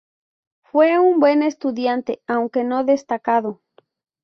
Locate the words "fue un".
0.63-1.19